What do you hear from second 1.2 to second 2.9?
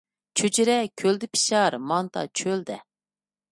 پىشار، مانتا چۆلدە